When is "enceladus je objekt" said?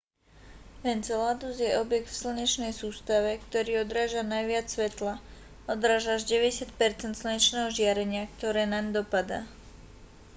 0.91-2.07